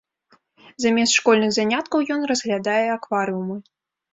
[0.85, 3.55] Замест школьных заняткаў ён разглядае акварыумы.